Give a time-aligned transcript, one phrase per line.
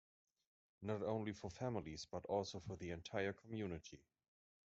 [0.81, 4.03] Not only for families but also for the entire community.